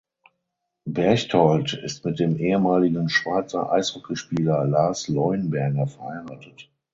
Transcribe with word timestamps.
Berchtold 0.87 1.73
ist 1.73 2.05
mit 2.05 2.17
dem 2.19 2.35
ehemaligen 2.39 3.07
Schweizer 3.07 3.71
Eishockeyspieler 3.71 4.65
Lars 4.65 5.07
Leuenberger 5.07 5.85
verheiratet. 5.85 6.71